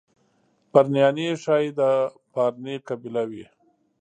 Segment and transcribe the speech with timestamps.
[0.71, 1.81] پرنیاني ښایي د
[2.33, 3.45] پارني قبیله وي.